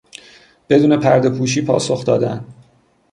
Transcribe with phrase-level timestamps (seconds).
[0.69, 2.45] بدون پردهپوشی پاسخ دادن